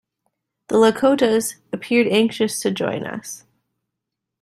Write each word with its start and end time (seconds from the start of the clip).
The 0.69 0.77
Lakotas"... 0.77 1.57
appeared 1.71 2.07
anxious 2.07 2.59
to 2.61 2.71
join 2.71 3.05
us". 3.05 3.45